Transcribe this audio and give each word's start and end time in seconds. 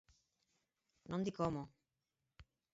Non 1.09 1.23
di 1.25 1.31
como. 1.39 1.63